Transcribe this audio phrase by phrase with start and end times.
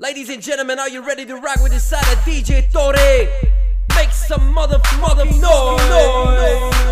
[0.00, 2.94] Ladies and gentlemen, are you ready to rock with the side of DJ Torre?
[3.96, 5.42] Make some mother mother noise.
[5.42, 6.87] noise.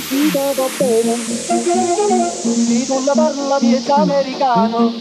[0.00, 4.92] vestita va bene, si tu la parla pietà americano,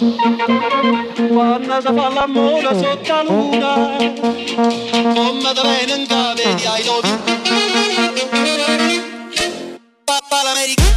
[1.29, 3.95] quando si fa l'amore sotto la luna,
[5.13, 7.09] come da venendo in cave di ai novi.
[10.03, 10.88] Papa l'americano.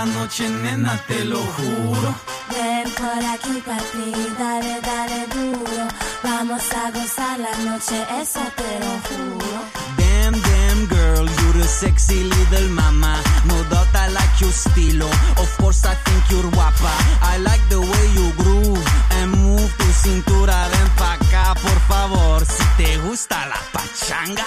[0.00, 2.14] la noche, nena, te lo juro.
[2.54, 5.82] Ven por aquí para ti, dale, dale duro.
[6.22, 9.58] Vamos a gozar la noche, eso te lo juro.
[9.98, 13.12] Damn, damn girl, you're a sexy little mama.
[13.44, 15.10] No doubt I like your estilo.
[15.42, 16.92] Of course I think you're guapa.
[17.32, 18.86] I like the way you groove
[19.18, 20.56] and move tu cintura.
[20.72, 22.44] Ven pa' acá, por favor.
[22.46, 24.46] Si te gusta la pachanga,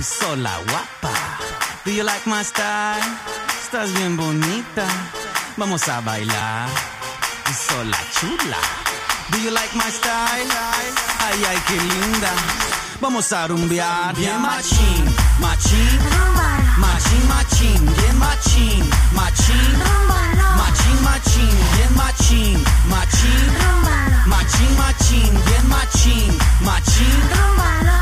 [0.00, 1.12] sola guapa.
[1.84, 3.39] Do you like my style?
[3.72, 4.84] estás bien bonita.
[5.56, 6.68] Vamos a bailar.
[7.68, 8.58] Sola chula.
[9.30, 10.50] Do you like my style?
[11.24, 12.32] Ay, ay, qué linda.
[13.00, 14.12] Vamos a rumbear.
[14.16, 15.04] Bien machín,
[15.38, 15.98] machín.
[16.78, 18.90] Machín, machín, bien machín.
[19.12, 19.70] Machín.
[20.60, 22.64] Machín, machín, bien machín.
[22.88, 23.46] Machín.
[24.26, 26.38] Machín, machín, bien machín.
[26.60, 27.20] Machín.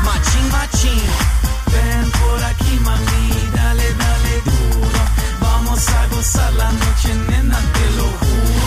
[0.03, 1.38] Machín, machín.
[6.19, 8.65] pasar la noche, nena, te lo juro.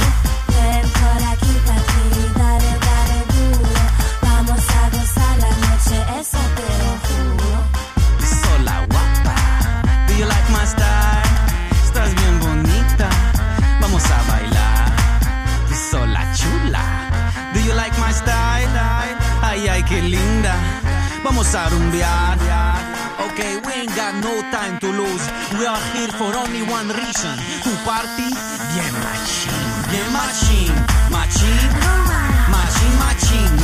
[0.54, 2.04] Ven por aquí, pa' aquí,
[2.40, 3.82] dale, dale duro.
[4.26, 7.50] Vamos a gozar la noche, eso te lo juro.
[8.42, 9.36] Sola guapa,
[10.06, 11.30] do you like my style?
[11.84, 13.08] Estás bien bonita,
[13.82, 14.86] vamos a bailar.
[15.90, 16.84] Sola chula,
[17.52, 18.80] do you like my style?
[19.42, 20.54] Ay, ay, qué linda,
[21.22, 22.71] vamos a rumbear.
[23.26, 25.24] Okay, we ain't got no time to lose.
[25.58, 27.34] We are here for only one reason.
[27.64, 28.28] To party.
[28.74, 30.74] Bien machine, bien machine,
[31.10, 31.70] machine,
[32.50, 33.61] machine, machine.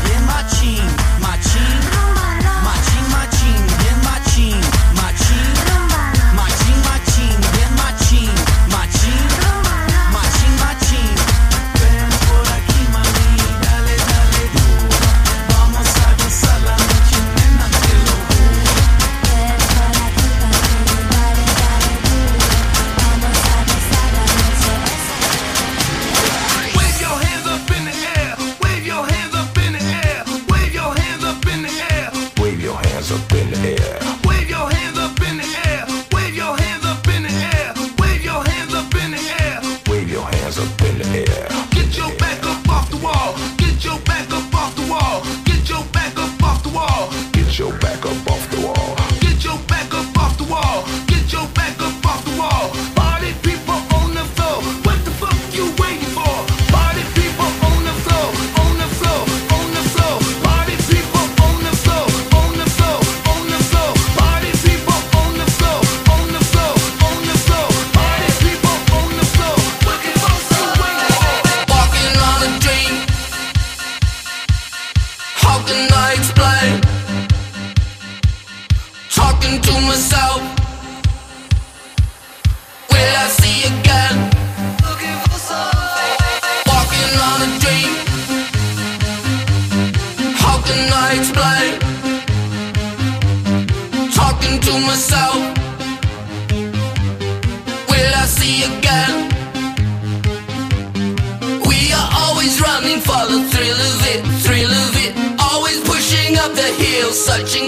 [107.09, 107.59] eu só te